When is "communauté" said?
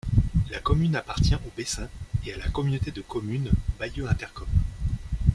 2.49-2.89